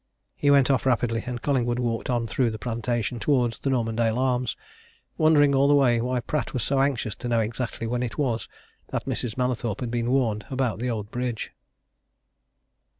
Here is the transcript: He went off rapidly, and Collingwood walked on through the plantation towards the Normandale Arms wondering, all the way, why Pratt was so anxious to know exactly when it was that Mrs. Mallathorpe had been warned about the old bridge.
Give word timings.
He 0.35 0.49
went 0.49 0.71
off 0.71 0.87
rapidly, 0.87 1.23
and 1.27 1.43
Collingwood 1.43 1.77
walked 1.77 2.09
on 2.09 2.25
through 2.25 2.49
the 2.49 2.57
plantation 2.57 3.19
towards 3.19 3.59
the 3.59 3.69
Normandale 3.69 4.17
Arms 4.17 4.57
wondering, 5.15 5.53
all 5.53 5.67
the 5.67 5.75
way, 5.75 6.01
why 6.01 6.21
Pratt 6.21 6.53
was 6.55 6.63
so 6.63 6.79
anxious 6.81 7.13
to 7.17 7.27
know 7.27 7.39
exactly 7.39 7.85
when 7.85 8.01
it 8.01 8.17
was 8.17 8.49
that 8.87 9.05
Mrs. 9.05 9.37
Mallathorpe 9.37 9.81
had 9.81 9.91
been 9.91 10.09
warned 10.09 10.47
about 10.49 10.79
the 10.79 10.89
old 10.89 11.11
bridge. 11.11 11.51